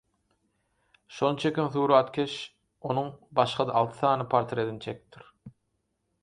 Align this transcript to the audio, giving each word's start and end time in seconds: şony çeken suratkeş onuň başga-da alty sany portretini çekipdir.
şony 1.17 1.35
çeken 1.43 1.67
suratkeş 1.75 2.33
onuň 2.89 3.13
başga-da 3.41 3.77
alty 3.83 3.99
sany 3.99 4.27
portretini 4.33 4.81
çekipdir. 4.87 5.31